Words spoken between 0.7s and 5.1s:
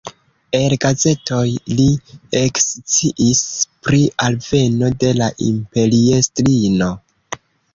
gazetoj li eksciis pri alveno